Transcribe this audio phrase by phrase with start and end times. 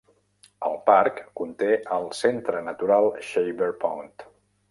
[0.67, 1.67] El parc conté
[1.97, 4.27] el centre natural Shaver Pond.